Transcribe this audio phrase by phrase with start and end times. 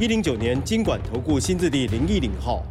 [0.00, 2.64] 一零九年经管投顾新字第零一零号。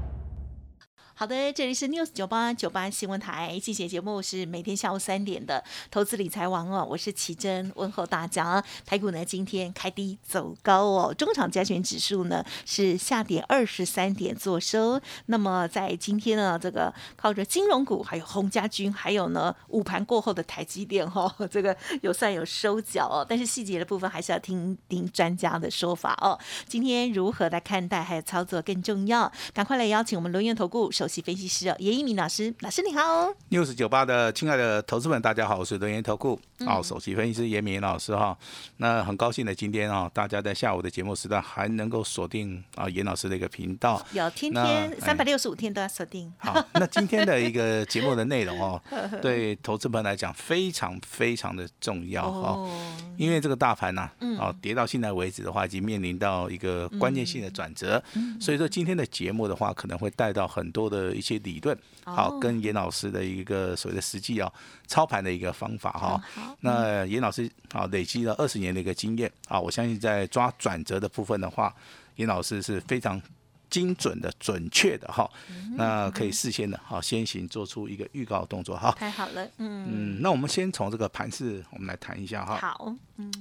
[1.16, 8.63] 好的，这里是 News 九八九八新闻台，进行节目是每天下午三点的投资理财王哦，我是奇珍，问候大家。
[8.84, 14.99] 台股呢今天开低走高哦，中场加权指数呢是下跌二十三点做收。
[15.27, 26.38] 那么在今天呢，这个靠着金融股，还有洪家军，还有呢午盘过后的台积电哈， 这个有算有收脚哦，但是细节的部分还是要听听专家的说法哦。
[26.67, 33.30] 今天如何来看待还有操作更重要，赶快来邀请我们轮源投顾首席分析师哦，严一鸣老师，老师你好。
[33.50, 36.40] news 九八的亲爱的投资们，大家好，我是轮源投顾。
[36.66, 38.38] 哦、首席分析师严明老师哈。
[38.78, 44.02] 那很高兴的今天啊，大家在下午的节目时段还能够锁定啊严老师的一个频道。
[44.14, 48.81] 有天天三百哎六十五天都要锁定，好，那今天的一个节目的内容哦，
[49.22, 52.72] 对投资朋友来讲非常非常的重要哈、哦，
[53.18, 54.38] 因为这个大盘呐、嗯。
[54.38, 58.02] 哦，跌到现在为止的话，已经面临到一个关键性的转折，
[58.40, 64.52] 所以说今天的节目的话，可能会带到很多的一些理论，好、哦跟严老师的一个所谓的实际哦
[64.88, 71.73] 操盘的一个方法哈、嗯那严老师啊、累积了二十年的一个经验啊，我相信在抓转折的部分的话，
[72.17, 73.22] 严老师是非常。
[73.69, 78.91] 精准的、准确的哈，嗯那可以事先的哈先行做出一个预告动作哈。
[78.91, 82.55] 太好了，嗯，嗯，那我们先从这个盘势，我们来谈一下哈。
[82.57, 83.33] 好，嗯。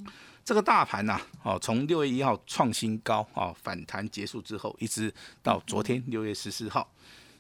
[0.43, 6.91] 这个大盘呐、哦，从六月一号创新高哦，反弹结束之后，一直到昨天六月十四号，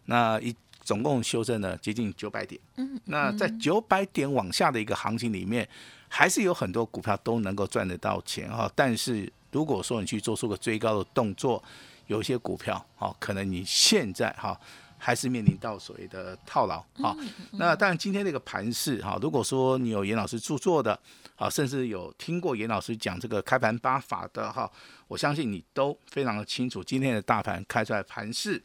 [0.06, 2.60] 那一总共修正了接近九百点。
[2.76, 5.68] 嗯，那在九百点往下的一个行情里面，
[6.08, 11.62] 还是有很多股票都能够赚得到钱哈、但是如果说你去做出个追高的动作，
[12.08, 14.58] 有一些股票哈，可能你现在哈、
[14.98, 17.16] 还是面临到所谓的套牢啊。
[17.52, 20.98] 那当然，今天这个盘势哈，如果说你有严老师著作的
[21.36, 24.70] 啊，甚至有听过严老师讲这个开盘八法的哈，
[25.06, 28.62] 我相信你都非常的清楚，今天的大盘开出来盘势，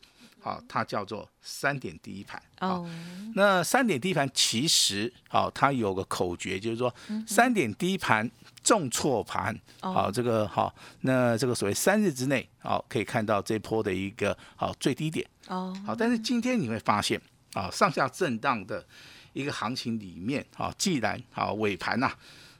[0.47, 2.41] 好，它叫做三点第一盘。
[2.59, 2.90] 好哦，
[3.35, 6.94] 那三点低盘其实好、它有个口诀，就是说
[7.28, 8.30] 三点低盘
[8.63, 17.22] 重挫盘，好、这个好、那这个所谓三日之内，好、可以看到这波的一个好、最低点，哦，好、但是今天你会发现
[17.53, 18.85] 啊、上下震荡的
[19.34, 22.09] 一个行情里面，啊、既然啊、尾盘呐、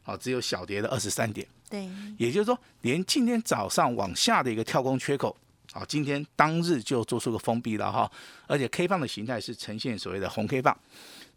[0.04, 5.36] 好、只有小跌的二十三点，对，也就是说，连今天早上往下的一个跳空缺口，
[5.78, 8.12] 啊，今天当日就做出个封闭了哈，
[8.48, 10.76] 而且 K 棒的形态是呈现所谓的红 K 棒。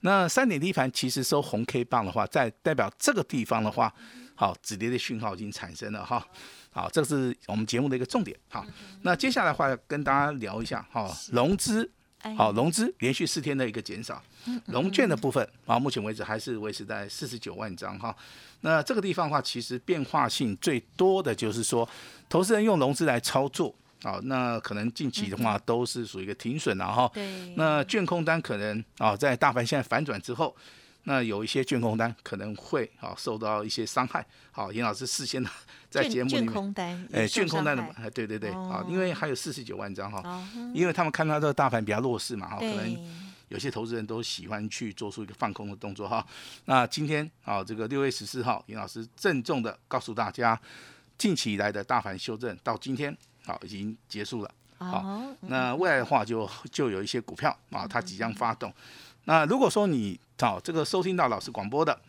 [0.01, 3.93] 那三点低盘其实收红 K 棒的话，在代表这个地方的话，
[4.35, 6.27] 好止跌的讯号已经产生了哈。
[6.71, 8.35] 好，这是我们节目的一个重点。
[8.49, 8.65] 好，
[9.03, 11.91] 那接下来的话跟大家聊一下哈，融资
[12.21, 14.23] 哎好，融资连续四天的一个减少，
[14.67, 18.17] 融券的部分啊，目前为止还是维持在四十九万张哈。
[18.63, 21.87] 那这个地方的话，其实变化性最多的就是说，
[22.29, 27.11] 投资人用融资来操作，啊，那可能近期的话都是属于一个停损了哈。
[27.15, 30.55] 对，那券空单可能啊，在大盘现在反转之后，
[31.05, 34.25] 那有一些券空单可能会啊受到一些伤害。
[34.53, 35.49] 好，严老师事先的
[35.91, 36.47] 在节目里面。
[36.47, 42.97] 空单，哎，有受券空单的哎，对对对，啊哦，因为还有四十九万张哈，哦，因为他们看到这个大盘比较弱势嘛，哈，可能，
[43.49, 46.25] 有些投资人都喜欢去做出一个放空的动作哈。
[46.67, 50.61] 那今天啊，这个六月十四号，严老师郑重的告诉大家，
[51.19, 54.55] 近期以来的大盘修正到今天好已经结束了。
[54.79, 58.73] 好，那未来的话就就有一些股票啊，它即将发动。
[59.25, 62.01] 那如果说你好、这个收听到老师广播的，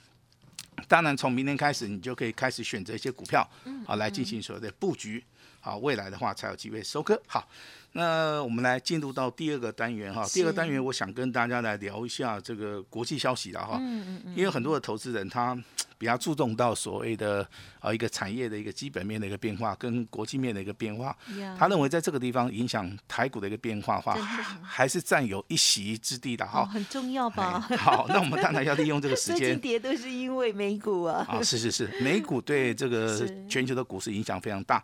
[0.87, 3.45] 当然从明天开始你就可以开始选择一些股票
[3.85, 5.21] 啊来进行所谓的布局。
[5.59, 7.21] 好，未来的话才有机会收割。
[7.27, 7.47] 好，
[7.93, 10.25] 那我们来进入到第二个单元哈。
[10.33, 13.77] 第二个单元，我想跟大家来聊一下这个国际消息了哈。
[13.79, 15.57] 嗯嗯嗯，因为很多的投资人他
[15.97, 17.47] 比较注重到所谓的
[17.79, 21.15] 啊一个产业的一个基本面的一个变化跟国际面的一个变化，
[21.59, 24.21] 他认为在这个地方影响台股的一个变化的话，的
[24.63, 26.65] 还是占有一席之地的哦，哈。
[26.65, 27.67] 很重要吧？
[27.69, 34.81] 哎好，那我们当然要利用这个 时最近间跌都是因为美股啊，啊，是是是， 美股对这个全球的股市影响非常大。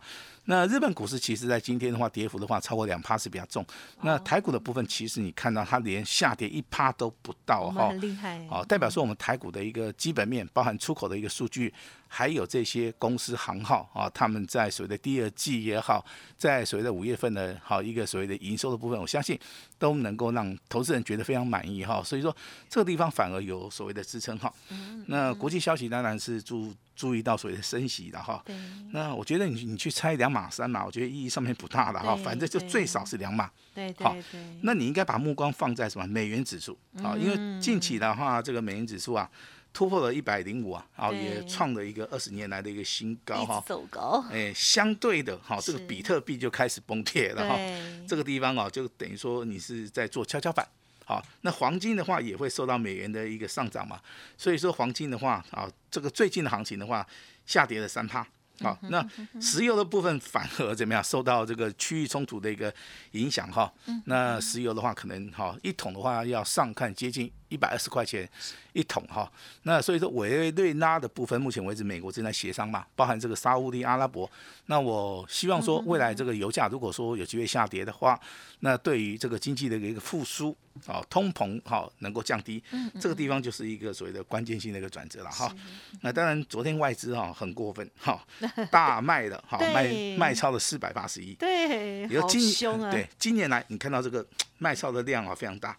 [0.50, 3.64] 那日本股市其实在今天的话，跌幅的话超过两趴是比较重。
[4.02, 7.88] 那哦台股的部分，其实你看到它连下跌一趴都不到哈们。
[7.88, 11.72] 很厉害，哦，代表说我们台股的一个基本面，包含出口口的一个数据，
[12.08, 16.04] 还有这些公司行号啊，他们在所谓的第二季也好，
[16.36, 19.38] 在所谓的五月份的好一个所谓的营收的部分，我相信
[19.78, 22.02] 都能够让投资人觉得非常满意哈。
[22.02, 22.34] 所以说
[22.68, 24.52] 这个地方反而有所谓的支撑哈。
[25.06, 28.42] 那国际消息当然是注注意到所谓的升息的哈。
[28.92, 32.16] 那我觉得你你去猜两码三码，我觉得意义上面不大的哈。
[32.16, 33.50] 反正就最少是两码。
[33.74, 34.40] 对对对。
[34.62, 37.14] 那你应该把目光放在什么美元指数啊？
[37.16, 39.30] 因为近期的话，这个美元指数啊。
[39.72, 44.24] 突破了一百零五啊，啊，也创了一个二十年来的一个新高哈，走高。
[44.30, 47.56] 哎，相对的哈，这个比特币就开始崩跌了哈。
[48.06, 50.66] 这个地方啊，就等于说你是在做跷跷板。
[51.04, 54.00] 好，那黄金的话也会受到美元的一个上涨嘛，
[54.36, 57.06] 所以说黄金的话啊，这个最近的行情的话，
[57.46, 58.26] 下跌了三趴。
[58.60, 59.08] 好，那
[59.40, 61.02] 石油的部分反而怎么样？
[61.02, 62.74] 受到这个区域冲突的一个
[63.12, 63.72] 影响哈。
[64.06, 68.28] 那石油的话，可能哈一桶的话要上看接近一百二十块钱
[68.72, 69.30] 一桶哈。
[69.62, 74.30] 那所以说委内瑞拉的部分，目前为止美国正在协商嘛，包含这个沙地阿拉伯。
[74.66, 78.18] 那我希望说未来这个油价如果说有机会下跌的话，
[78.60, 80.56] 那对于这个经济的一个复苏。
[80.86, 82.62] 啊，通膨哈能够降低，
[83.00, 85.52] 这个地方就是一个所谓的关键性的一个转折了哈。
[86.02, 88.24] 那当然，昨天外资哈很过分哈，
[88.70, 92.92] 大卖的哈，卖卖超了四百八十亿，对，好凶啊。
[92.92, 94.24] 对，今年来你看到这个
[94.58, 95.76] 卖超的量啊非常大，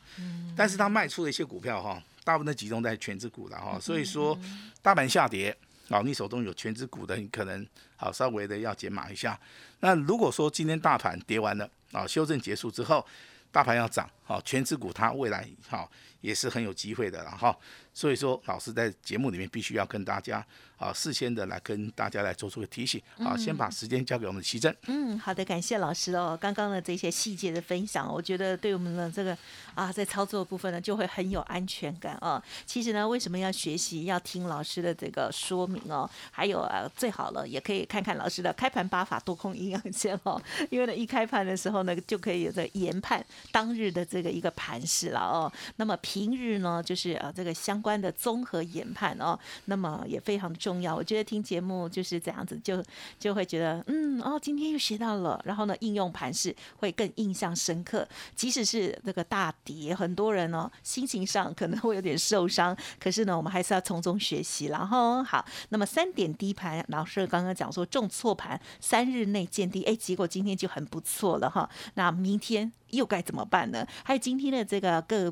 [0.55, 4.37] 但是他卖出的一些股票哈，大部分都集中在全资股的哈，所以说
[4.81, 5.55] 大盘下跌，
[5.89, 7.65] 啊，你手中有全资股的，你可能
[7.95, 9.39] 好稍微的要减码一下。
[9.79, 13.05] 那如果说今天大盘跌完了啊，修正结束之后。
[13.51, 15.89] 大盘要涨，好，全指股它未来好
[16.21, 17.57] 也是很有机会的了哈。
[17.91, 20.45] 所以说，老师在节目里面必须要跟大家
[20.77, 23.35] 啊，事先的来跟大家来做出个提醒啊。
[23.35, 24.73] 先把时间交给我们的奇珍。
[24.85, 26.37] 嗯，好的，感谢老师哦。
[26.39, 29.35] 刚刚的这些细节的分享，我觉得对我们的这个
[29.73, 32.41] 啊，在操作部分呢，就会很有安全感哦。
[32.65, 36.07] 其实呢，为什么要学习，要听老师的这个说明哦？
[36.31, 40.41] 还有啊，最好了，也可以看看老师的开盘八法多空阴阳线哦。
[40.69, 45.51] 因为呢，一开盘的时候呢，就可以有这研判当日的这这个一个盘势了哦。
[45.77, 47.79] 那么平日呢，就是呃这个相。
[47.81, 50.93] 关的综合研判哦，那么也非常重要。
[50.93, 52.83] 我觉得听节目就是这样子，就
[53.17, 55.41] 就会觉得嗯哦，今天又学到了。
[55.45, 58.05] 然后呢，应用盘势会更印象深刻。
[58.35, 64.65] 即使是那个大跌，很多人呢心情上可能会有点受伤，可是呢，我们还是要从中学习。
[64.65, 71.69] 然后好，那么三点低盘，老师刚刚讲说重错盘，三日内见低，哎，结果今天就很不错了哈。
[71.93, 72.73] 那明天。
[72.89, 73.85] 又该怎么办呢？
[74.09, 75.31] 还有今天的这个各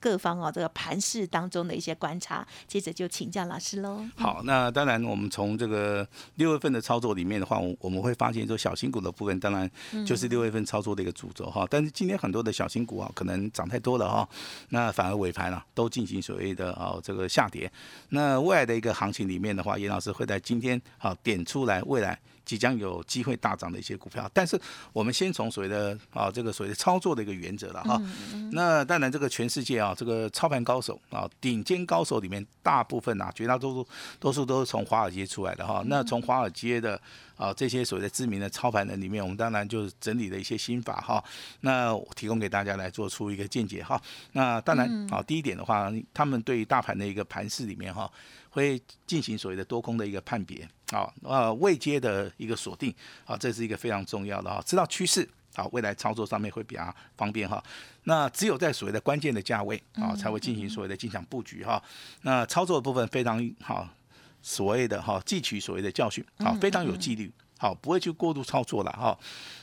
[0.00, 4.04] 各方哦，这个盘势当中的一些观察，接着就请教老师喽。
[4.16, 9.70] 好，那当然我们从这个六月份的操作里面的话，我我们会发现说小新股的部分，当然
[10.04, 11.64] 就是六月份操作的一个主轴哈。
[11.70, 14.28] 但是今天很多的小新股啊，可能涨太多了哈，
[14.70, 17.70] 那反而尾盘啊都进行所谓的啊这个下跌。
[18.08, 22.18] 那未来的一个行情里面的话，严老师会在今天啊点出来未来。
[22.46, 24.58] 即将有机会大涨的一些股票，但是
[24.92, 28.00] 我们先从所谓的啊这个所谓的操作的一个原则了哈。
[28.52, 33.88] 那当然，这个全世界啊，这个操盘高手啊，顶尖高手里面，大部分啊，绝大多数
[34.20, 35.82] 多数都是从华尔街出来的哈。
[35.86, 36.98] 那从华尔街的
[37.36, 41.22] 啊这些所谓的知名的操盘人里面，我们当然就是整理了一些心法哈。
[41.62, 44.00] 那提供给大家来做出一个见解哈。
[44.30, 48.08] 那当然啊，第一点的话，他们对于大盘的一个盘势里面哈。
[48.56, 52.94] 会进行所谓的多空的一个判别，啊，呃，未接的一个锁定，
[53.26, 57.62] 啊，这是一个非常重要的哈，知道趋势，啊，未来操作上面会比较方便哈。
[58.04, 61.82] 那只有在所谓的关键的价位，啊，才会进行所谓的进场布局哈。
[62.22, 63.86] 那操作的部分非常好，
[64.40, 69.18] 所谓的哈，汲取所谓的教训，好，非常有纪律，好，不会去过度操作了哈。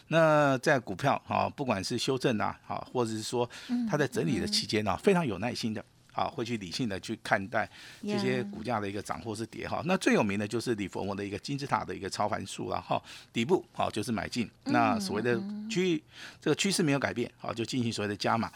[0.09, 3.50] 那在股票，啊，不管是修正啊，好，或者是说
[3.89, 5.83] 它在整理的期间呢，非常有耐心的。
[6.13, 7.70] 好，会去理性的去看待
[8.03, 9.82] 这些股价的一个涨或是跌哈。
[9.86, 13.01] 那最有名的就是李佛摩的一个金字塔的一个操盘术了哈。
[13.34, 16.01] 底部好就是买进，那所谓的趋
[16.39, 18.50] 这个趋势没有改变，好就进行所谓的加码，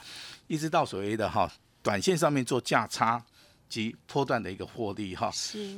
[0.46, 1.50] 一直到所谓的哈
[1.82, 3.22] 短线上面做价差。
[3.68, 5.30] 及波段的一个获利哈，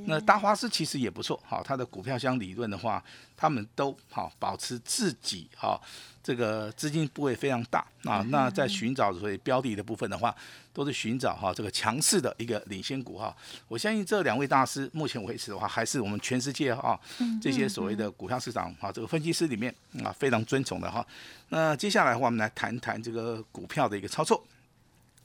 [0.06, 3.02] 那大华斯其实也不错，哈，它的股票箱理论的话，
[3.36, 5.80] 他们都好保持自己哈，
[6.22, 10.34] 这个资金部位非常大啊，那在寻找所谓标的的部分的话，
[10.72, 16.98] 都是寻找哈这个强势的一个领先股哈，我相信这两位大师目前为止的话，还是我们全世界哈
[17.42, 21.04] 这些所谓的股票市场哈这个分析师里面啊非常尊崇的哈，
[21.48, 24.42] 那接下来的话，我们来谈谈这个股票的一个操作。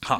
[0.01, 0.19] 好，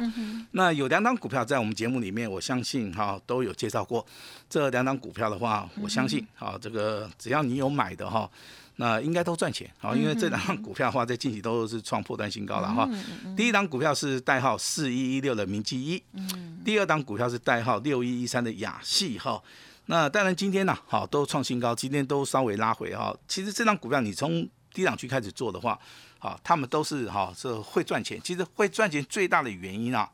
[0.50, 4.04] 那有两档股票在我们节目里面，我相信哈都有介绍过。
[4.50, 8.28] 这两档股票的话，我相信啊，这个只要你有买的哈，
[8.76, 9.94] 那应该都赚钱啊。
[9.94, 12.88] 因为这两档股票的话，在近期都是创破断新高了哈。
[13.36, 16.02] 第一档股票是代号四一一六的明基一，
[16.64, 19.40] 第二档股票是代号六一一三的雅系哈。
[19.86, 23.16] 那当然今天呢，好都创新高，今天都稍微拉回哈。
[23.28, 25.78] 其实这张股票你从低档区开始做的话，
[26.18, 28.20] 好，他们都是哈是会赚钱。
[28.22, 30.10] 其实会赚钱最大的原因啊，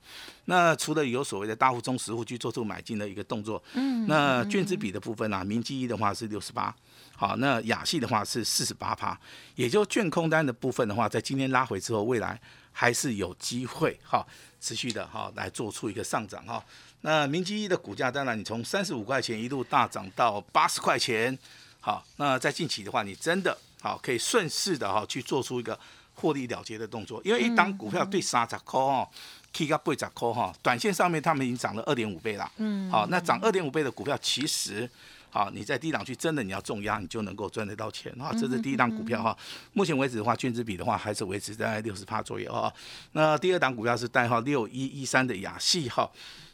[0.47, 6.75] 那除了有所谓的大户、中实户去做出买进的一个动作，嗯，那卷子比的部分啊，明基一的话是六十八，
[7.17, 9.19] 好，那亚系的话是四十八趴，
[9.55, 12.39] 也就卷空单的部分的话，在今天拉回之后，未来
[12.73, 14.27] 还是有机会哈
[14.61, 16.63] 持续的哈来做出一个上涨哈。
[17.03, 21.37] 那明基一的股价，当然你从三十五块钱一路大涨到八十块钱，
[21.81, 25.79] 好，那在近期的话，你真的好可以顺势的哈去做出一个
[26.15, 29.07] 获利了结的动作，因为一档股票对三十块哦
[29.53, 34.89] ，K 个八十块哈，短线上面他们已经涨了二点五倍了，嗯，好，那涨二点五倍的股票，其实
[35.31, 39.37] 好你在低档区真的你要重压，你就能够赚得到钱哈，这是第一档股票哈，
[39.73, 42.73] 目前为止的话，券资比的话还是维持在六十趴左右哈，
[43.13, 46.09] 那第二档股票是代号六一一三的亚系哈。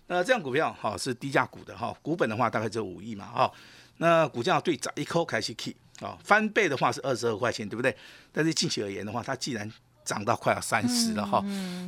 [0.07, 3.53] 那这样股票哈是低价股的哈，股本的话大概只有五亿嘛哈，
[3.99, 7.95] 那股价对涨一扣开始 K 啊，翻倍的话是二十二块钱对不对？
[8.33, 9.71] 但是近期而言的话，它既然
[10.05, 11.43] 涨到快要三十了哈，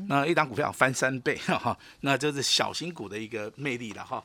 [0.09, 4.23] 那一档股票翻三倍哈，那就是小型股的一个魅力了哈。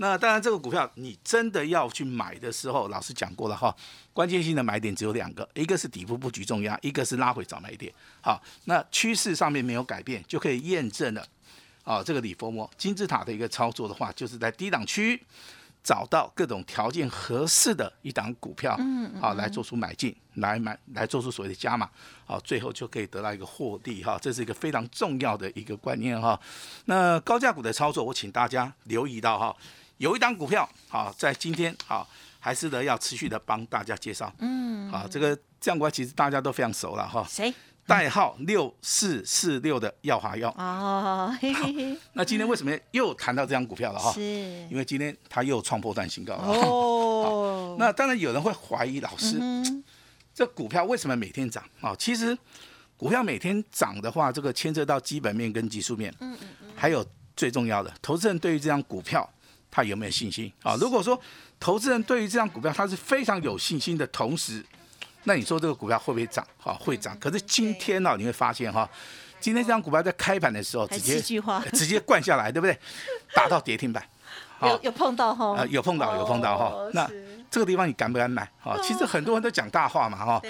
[0.00, 3.74] 那当然这个股票你真的要去买的时候，老师讲过了哈，
[4.12, 7.92] 关键性的买点只有两个，一个是底部布局重压，一个是拉回找买点。
[8.20, 11.26] 好，那趋势上面没有改变，就可以验证了。
[11.82, 15.20] 啊，这个李佛摩金字塔的一个操作的话，就是在低档区
[15.88, 21.88] 找到各种条件合适的一档股票，嗯，好来做出买进，来买来做出所谓的加码，
[22.26, 26.38] 好，最后就可以得到一个获利哈，这是一个非常重要的一个观念哈。
[26.84, 29.56] 那高价股的操作，我请大家留意到哈，
[29.96, 32.06] 有一档股票好在今天好
[32.38, 37.50] 还是呢要持续的帮大家介绍，嗯，好，这个这样股其实大家都非常熟了哈，谁？
[37.88, 41.34] 代号六四四六的耀华药哦，
[42.12, 44.12] 那今天为什么又谈到这张股票了哈？
[44.12, 44.20] 是，
[44.70, 47.76] 因为今天它又创破断新高哦。
[47.80, 49.40] 那当然有人会怀疑老师，
[50.34, 51.96] 这股票为什么每天涨啊？
[51.98, 52.36] 其实
[52.94, 57.02] 股票每天涨的话，这个牵涉到基本面跟技术面，嗯嗯嗯，还有
[57.34, 59.26] 最重要的，投资人对于这张股票
[59.70, 60.76] 他有没有信心啊？
[60.78, 61.18] 如果说
[61.58, 64.62] 投资人对于这张股票他是非常有信心的同时，
[65.28, 66.44] 那你说这个股票会不会涨？
[66.56, 67.14] 哈，会涨。
[67.20, 68.88] 可是今天呢，你会发现哈，
[69.38, 71.20] 今天这张股票在开盘的时候直接
[71.72, 72.76] 直接灌下来，对不对？
[73.36, 74.02] 打到跌停板，
[74.62, 75.66] 有有碰到哈？
[75.68, 76.72] 有碰到，有碰到哈。
[76.94, 77.06] 那
[77.50, 78.50] 这个地方你敢不敢买？
[78.58, 80.42] 哈，其实很多人都讲大话嘛，哈。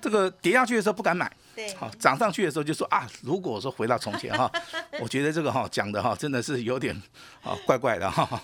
[0.00, 1.30] 这个跌下去的时候不敢买。
[1.76, 4.50] 好，涨上去的时候就说啊，如果说回到从前哈，
[5.00, 6.94] 我觉得这个哈讲的哈真的是有点
[7.42, 8.40] 啊怪怪的哈。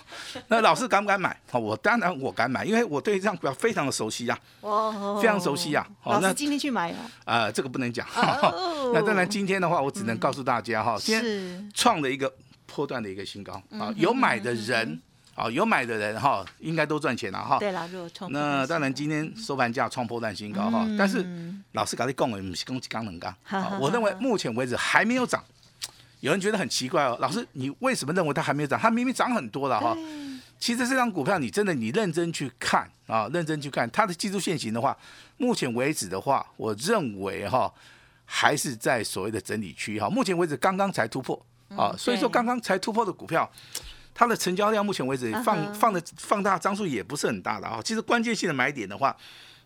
[0.47, 1.39] 那老师敢不敢买？
[1.49, 5.87] 好，我当然我敢买，因为我对这张股票非常的熟悉呀，哦，非常熟悉呀。
[6.05, 6.97] 老师今天去买啊？
[7.25, 8.07] 啊，这个不能讲。
[8.93, 12.33] 那当然今天的话，我只能告诉大家哈，今天创了一个
[12.65, 15.01] 破段的一个新高啊，有买的人。
[15.33, 17.57] 好，有买的人哈，应该都赚钱了哈。
[17.57, 21.25] 对了，如果创那当然今天收盘价创破断新高哈，但是
[21.71, 23.33] 老师跟你讲的不是攻击刚能刚，
[23.79, 25.43] 我认为目前为止还没有涨。
[26.19, 28.79] 有人觉得很奇怪哦，老师你为什么认为它还没有涨？
[28.79, 29.97] 它明明涨很多了哈。
[30.59, 34.95] 其实这张股票你真的你认真去看啊，认真去看它的技术线型的话，
[35.37, 37.73] 目前为止的话，我认为哈
[38.25, 40.09] 还是在所谓的整理区哈。
[40.09, 41.43] 目前为止刚刚才突破
[41.75, 43.49] 啊，所以说刚刚才突破的股票。
[44.13, 47.81] 它的成交量目前为止放放的放大张数也不是很大的啊。
[47.83, 49.15] 其实关键性的买点的话，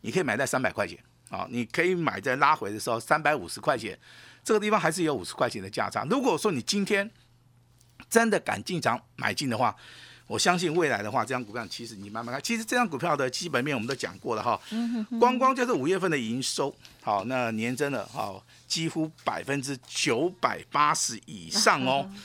[0.02, 0.98] 你可以买在三百块钱
[1.30, 3.98] 啊，你可以买在拉回的时候三百五十块钱，
[4.44, 6.06] 这个地方还是有五十块钱的价差。
[6.10, 7.10] 如果说你今天
[8.10, 9.76] 真的敢进场买进的话，
[10.28, 14.60] 我相信未来的话，这张股票其实你慢慢看，其实这张股票的基本面我们都讲过了哈。
[15.20, 22.10] 光光就是五月份的营收，好，那年增了好几乎百分之九百八十以上哦。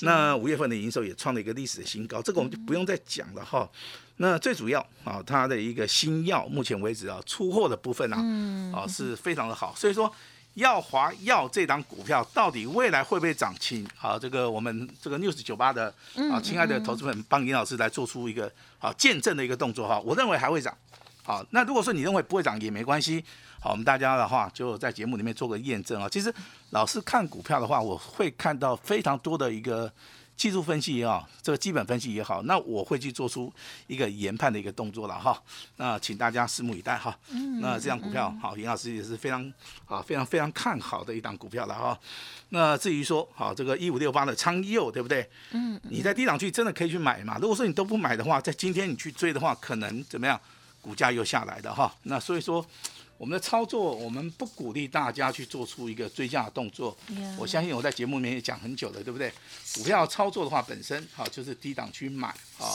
[0.00, 3.68] 那五月份的营收也创了一个历史的新高，这个我们就不用再讲了哈。
[4.16, 8.16] 那最主要啊，它的一个新药，目前为止啊，出货的部分啊，
[8.74, 9.74] 啊是非常的好。
[9.76, 10.10] 所以说，
[10.54, 13.54] 耀华药这档股票到底未来会不会涨？
[13.60, 15.92] 请啊，这个我们这个 news 九八的
[16.32, 20.00] 啊，亲爱的投资们，帮尹老师来做出一个啊见证的一个动作哈。
[20.00, 20.74] 我认为还会涨。
[21.26, 23.24] 好，那如果说你认为不会涨也没关系。
[23.58, 26.08] 好，我们大家的话就在节目里面做个验证啊。
[26.08, 26.32] 其实
[26.70, 29.92] 老师看股票的话，我会看到非常多的一个
[30.36, 33.52] 技术分析也好，这个基本分析也好，那我会去做出
[33.88, 35.42] 一个研判的一个动作了哈。
[35.78, 37.18] 那请大家拭目以待哈。
[37.30, 37.60] 嗯。
[37.60, 39.52] 那这张股票，好，尹老师也是非常
[39.86, 41.98] 啊，非常非常看好的一档股票了哈。
[42.50, 45.28] 那至于说，好，这个一五六八的昌佑，对不对？
[45.50, 45.80] 嗯。
[45.90, 47.36] 你在低档区真的可以去买嘛？
[47.40, 50.40] 如果说你都不买的话，在今天你去追的话，可能怎么样？
[50.86, 51.92] 股价又下来了哈。
[52.04, 52.64] 那所以说。
[53.18, 56.94] 我们的操作，我们不鼓励大家去做出一个追加的动作。
[57.38, 59.32] 我相信我在节目里面也讲很久了，对不对？
[59.72, 62.28] 股票操作的话，本身哈就是低档去买
[62.58, 62.68] 啊，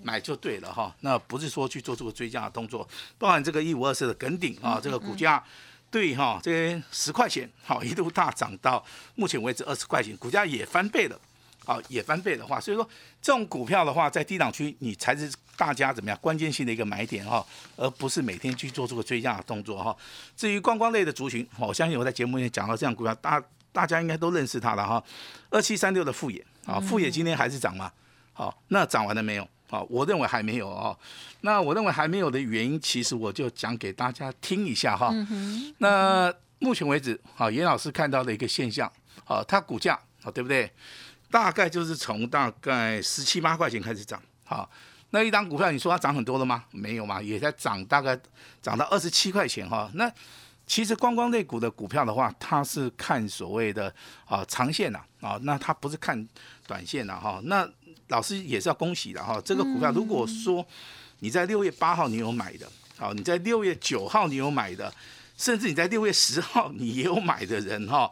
[0.00, 0.94] 买就对了哈。
[1.00, 2.88] 那不是说去做这个追加的动作。
[3.18, 5.42] 包含这个一五二四的梗顶啊，这个股价
[5.90, 8.84] 对哈，这十块钱好一度大涨到
[9.16, 11.20] 目前为止二十块钱，股价也翻倍了。
[11.68, 12.88] 好，也翻倍的话，所以说
[13.20, 17.44] 这种股票的话，在低档区你才是大家怎么样关键性的一个买点哈，
[17.76, 19.94] 而不是每天去做这个追加的动作哈。
[20.34, 23.38] 至于观光类的族群，我相信我在节目里面讲到这样股票，大
[23.70, 25.04] 大家应该都认识它了哈。
[25.50, 27.92] 二七三六的富野啊，富野今天还是涨吗？
[28.32, 29.46] 好，那涨完了没有？
[29.68, 30.98] 好，我认为还没有哦。
[31.42, 35.12] 那我认为还没有的原因，其实我就讲给大家听一下哈。
[35.76, 38.90] 那目前为止，好，严老师看到的一个现象，
[39.26, 40.72] 好，它股价好，对不对？
[41.30, 44.68] 大概就是从大概十七八块钱开始涨，好，
[45.10, 46.64] 那一张股票你说它涨很多了吗？
[46.70, 48.18] 没有嘛，也在涨，大概
[48.62, 49.90] 涨到二十七块钱哈。
[49.92, 50.10] 那
[50.66, 53.94] 其实观光类股的股票的话，它是看所谓的
[54.24, 56.26] 啊长线呐啊，那它不是看
[56.66, 57.40] 短线的哈。
[57.44, 57.68] 那
[58.08, 60.66] 老师也是要恭喜的哈，这个股票如果说
[61.18, 62.66] 你在六月八号你有买的，
[62.96, 64.90] 好，你在六月九号你有买的，
[65.36, 68.10] 甚至你在六月十号你也有买的人哈，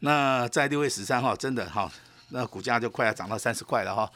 [0.00, 1.90] 那在六月十三号真的哈。
[2.32, 4.10] 那股价就快要涨到三十块了哈，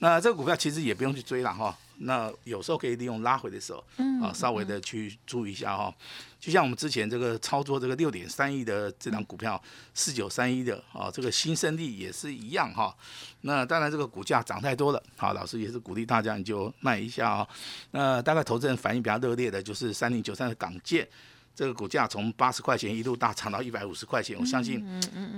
[0.00, 3.84] 那这个股票其实也不用去追了哈，那有时候可以利用拉回的时候，
[4.22, 5.94] 啊，稍微的去注意一下哈。
[6.40, 9.62] 就像我们之前这个操作这个六点三亿的这张股票，
[9.94, 12.94] 四九三一的啊，这个新胜利也是一样哈。
[13.42, 17.48] 那当然这个股价涨太多了，好，老师也是鼓励大家你就卖一下啊。
[17.92, 21.06] 那大概投资人反应比较热烈的就是三零九三的港建。
[21.54, 24.82] 这个股价从八十块钱一路大涨到一百五十块钱，我相信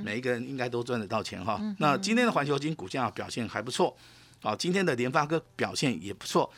[0.05, 1.61] 每一个人应该都赚得到钱哈。
[1.79, 3.97] 那今天的环球金股价表现还不错，
[4.41, 6.49] 啊，今天的联发科表现也不错，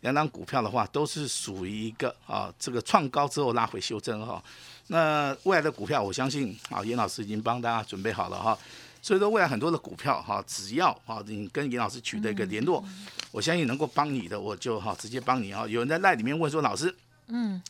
[0.00, 4.42] 两档股票的话都是属于一个啊这个创高之后拉回修正哈。
[4.88, 8.58] 那未来的股票，我相信啊严老师已经帮大家准备好了哈。
[9.00, 12.84] 所以说未来很多的股票哈，只要啊你跟严老师取得一个联络，
[13.32, 15.66] 我相信能够帮你的，我就哈直接帮你哈。
[15.66, 16.94] 有人在赖里面问说，老师，
[17.28, 17.62] 嗯，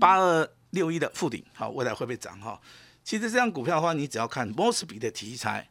[0.00, 0.48] 八二。
[0.74, 2.60] 六一的附顶，好，未来会不会涨哈？
[3.02, 5.68] 其实这张股票的话，你只要看摩斯比的题材，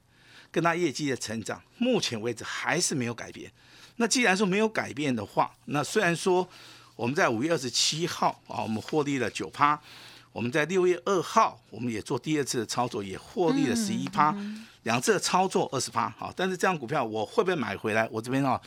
[0.51, 3.51] 跟它业绩的成长，目前为止还是没有改变。
[3.95, 6.47] 那既然说没有改变的话，那虽然说
[6.95, 9.79] 我们在五月二十七号啊，我们获利了九趴，
[10.31, 14.35] 我们在六月二号我们也做第二次的操作，也获利了十一趴，
[14.83, 18.07] 两次的操作二十趴，好，但是这张股票我会不会买回来？
[18.11, 18.61] 我这边啊，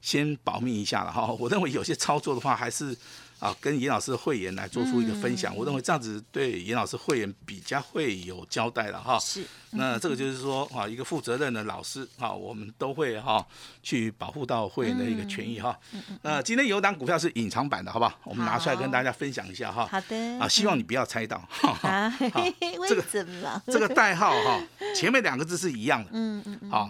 [0.00, 1.26] 先保密一下了哈。
[1.38, 2.96] 我认为有些操作的话，还是。
[3.42, 9.18] 啊，跟严老师的会员来做出一个分享，我认为这样子对严老师会员比较会有交代了哈。
[9.18, 13.44] 是，那这个就是说啊，一个负责任的老师啊，我们都会哈
[13.82, 15.76] 去保护到会员的一个权益哈。
[16.22, 18.16] 那今天有档股票是隐藏版的，好不好？
[18.22, 19.88] 我们拿出来跟大家分享一下哈。
[19.90, 20.16] 好的。
[20.38, 21.36] 啊，希望你不要猜到。
[21.82, 22.08] 啊，
[22.88, 23.60] 这个怎么了？
[23.66, 24.62] 这个代号哈，
[24.94, 26.10] 前面两个字是一样的。
[26.12, 26.70] 嗯嗯嗯。
[26.70, 26.88] 好，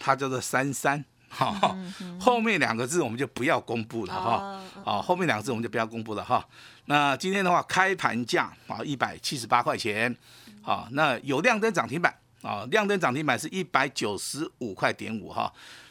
[0.00, 1.04] 它叫做三三。
[1.34, 1.74] 好，
[2.20, 4.62] 后面两个字我们就不要公布了哈。
[4.84, 6.46] 啊，后面两个字我们就不要公布了哈。
[6.84, 10.14] 那今天的话，开盘价啊一百七十八块钱。
[10.60, 15.50] 好，那有亮灯涨停板啊，亮灯涨停板是一百九十五块点五哈。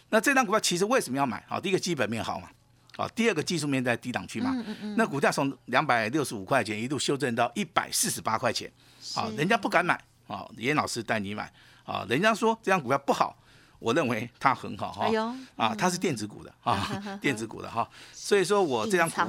[0.09, 1.43] 那这张股票其实为什么要买？
[1.47, 2.47] 好，第一个基本面好嘛。
[2.95, 4.55] 好，第二个技术面在低档区嘛。
[4.95, 8.71] 那股价从两百六十五块钱一度修正到一百四十八块钱。
[9.15, 11.51] 好，人家不敢买啊，严老师带你买
[11.83, 12.05] 啊。
[12.07, 13.35] 人家说这张股票不好。
[13.81, 15.09] 我认为它很好哈，
[15.57, 19.21] 啊，它是电子股的啊，电子股的哈，所以说我这张股，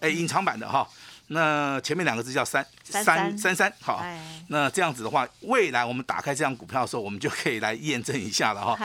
[0.00, 0.88] 哎，隐藏版的哈，
[1.26, 3.54] 那前面两个字叫三三三。
[3.54, 4.02] 三，好，
[4.48, 8.78] 那这样子的话，未来我们打开这张股票的时候，我们就可以来验证一下了哈。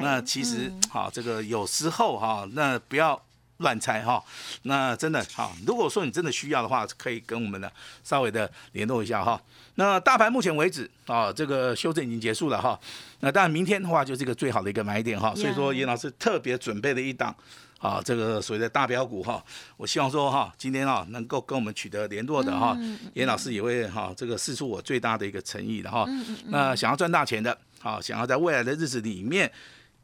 [0.00, 3.20] 那其实好，这个有时候哈，那不要。
[3.60, 4.22] 乱猜哈，
[4.64, 7.70] 那真的哈，如果说你真的需要的话，可以跟我们呢
[8.02, 9.40] 稍微的联络一下哈。
[9.76, 12.78] 那大盘目前为止啊，这个修正已经结束了哈。
[13.20, 15.34] 那当然明天的话就是一个最好的一个买点哈。
[15.34, 17.34] 所以说严老师特别准备了一档
[17.78, 19.42] 啊，这个所谓的大标股哈。
[19.76, 22.76] 我希望说哈，今天啊能够跟我们取得联络的哈，
[23.14, 26.06] 严老师也会哈这个试出我最大的一个诚意的哈。
[26.46, 29.50] 那想要赚大钱的啊，想要在未来的日子里面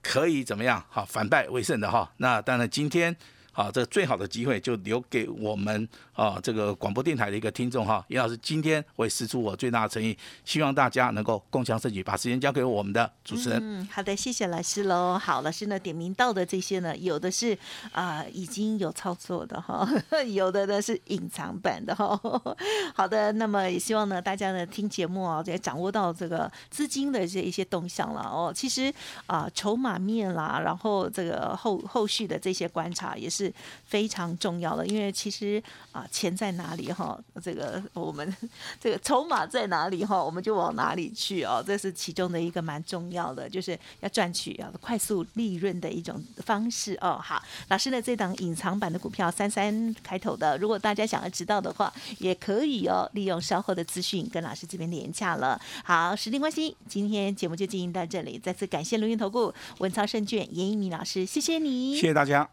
[0.02, 2.10] 可以怎么样哈反败为胜的哈。
[2.18, 3.14] 那当然今天。
[3.56, 8.04] 啊，这个最好的机会就留给我们啊，这个广播电台的一个听众哈。
[8.08, 13.58] 严老师今天会施出我最大的诚意，希望大家能够共享盛举，把时间交给我们的主持人。
[13.62, 15.18] 嗯，好的，谢谢老师喽。
[15.18, 17.56] 好，老师呢点名到的这些呢，有的是
[17.92, 19.88] 啊已经有操作的哈，
[20.28, 22.20] 有的呢是隐藏版的哈。
[22.94, 28.52] 好的，那么也希望呢大家呢听节目啊，也掌握到这个资金的这一些动向了哦。
[28.54, 28.92] 其实
[29.24, 33.45] 啊，筹码面啦，然后这个后后续的这些观察也是。
[33.46, 33.52] 是
[33.84, 38.36] 非常重要的，因为其实啊，钱在哪里哈，这个我们
[38.80, 47.20] 这个筹码在哪里哈，我们就往哪里去哦，这是其中的一个蛮重要的，就是要赚取啊快速利润的一种方式哦。
[47.22, 55.60] 好，老师呢这档隐藏版的股票三三开头的，如果大家想要知道的话，也可以哦，利用稍后的资讯跟老师这边连洽了。
[55.84, 62.48] 好，时间关系，今天节目就进行到这里，再次感谢龙运投顾文超胜券严一鸣老师，谢谢你，谢谢大家。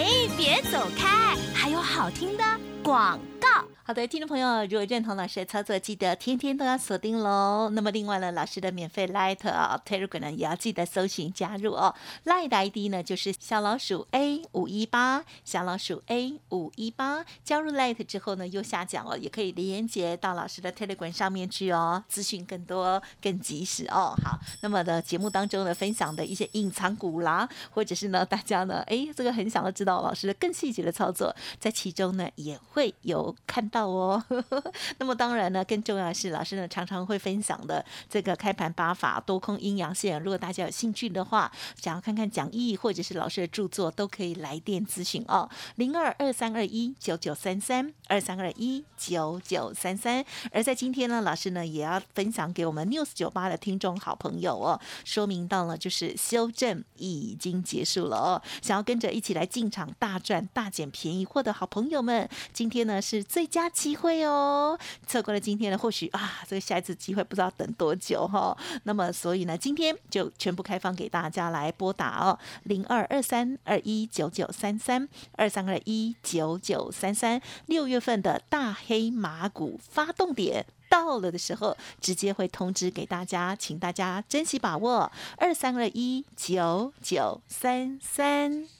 [0.00, 2.42] 哎，别走开，还有好听的
[2.82, 3.48] 广告。
[3.90, 7.68] 好的，听众朋友，如果认同老师的操作，记得天天都要锁定喽。
[7.70, 11.92] 那么另外呢，老师的免费 Light 啊 Telegram 呢，也要记得搜寻加入哦。
[12.24, 17.24] Light 的 ID 呢就是小老鼠 A 五一八，小老鼠 A 五一八。
[17.42, 24.14] 加入 Light 之后呢，右下角哦，也可以连接到老师的 Telegram 上面去哦，资讯更多、更及时哦。
[24.22, 33.79] 好，那么的节目当中呢，分享的一些隐藏股啦，或者是呢，大家呢，哎，这个很想要知道老师的更细节的操作，在其中呢，也会有看到。
[33.86, 34.22] 哦，
[34.98, 40.20] 那么当然呢，更重要的是，老师呢常常会分享的这个开盘八法多空阴阳线。
[40.22, 50.24] 如果大家有兴趣的话，想要看看讲义或者是老师的著作，都可以来电咨询哦，零二二三二一九九三三二三二一九九三三。
[50.50, 63.69] 而在今天呢，老师呢也要分享给我们 News 九八的听众好朋友哦，说明到了就是修正已经结束了哦，想要跟着一起来进场大赚大捡便宜货的好朋友们，今天呢是最佳。
[63.70, 68.56] 机会哦，错过了今天的，或许啊，这个下一次机会不知道等多久哈。
[68.84, 77.40] 那么，所以呢，今天就全部开放给大家来拨打哦，零二二三二一九九三三二三二一九九三三。
[77.66, 85.10] 六月份的大黑马股发动点到了的时候，直接会通知给大家，请大家珍惜把握。
[85.36, 88.79] 二三二一九九三三。